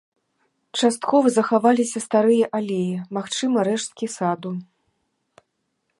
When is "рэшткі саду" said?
3.69-4.51